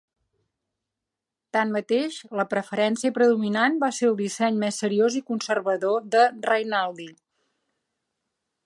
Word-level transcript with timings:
Tanmateix, 1.57 2.17
la 2.39 2.45
preferència 2.53 3.15
predominant 3.19 3.77
va 3.85 3.91
ser 3.99 4.09
el 4.09 4.19
disseny 4.23 4.59
més 4.65 4.83
seriós 4.85 5.19
i 5.21 5.23
conservador 5.31 6.11
de 6.17 6.27
Rainaldi. 6.51 7.11